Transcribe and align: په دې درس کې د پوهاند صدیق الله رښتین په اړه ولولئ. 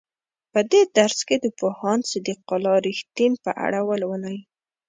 په 0.53 0.59
دې 0.71 0.81
درس 0.97 1.19
کې 1.27 1.35
د 1.39 1.45
پوهاند 1.59 2.03
صدیق 2.11 2.39
الله 2.55 2.75
رښتین 2.87 3.33
په 3.43 3.51
اړه 3.65 3.79
ولولئ. 3.89 4.37